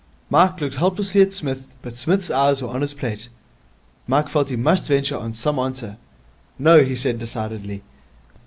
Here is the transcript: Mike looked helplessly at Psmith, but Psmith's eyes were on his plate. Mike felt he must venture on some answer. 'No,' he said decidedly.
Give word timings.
Mike 0.31 0.59
looked 0.59 0.77
helplessly 0.77 1.21
at 1.21 1.31
Psmith, 1.31 1.67
but 1.83 1.93
Psmith's 1.93 2.31
eyes 2.31 2.59
were 2.59 2.69
on 2.69 2.81
his 2.81 2.91
plate. 2.91 3.29
Mike 4.07 4.29
felt 4.29 4.49
he 4.49 4.55
must 4.55 4.87
venture 4.87 5.15
on 5.15 5.31
some 5.31 5.59
answer. 5.59 5.95
'No,' 6.57 6.83
he 6.83 6.95
said 6.95 7.19
decidedly. 7.19 7.83